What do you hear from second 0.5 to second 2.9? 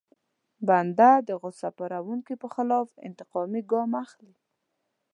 بنده د غوسه پاروونکي په خلاف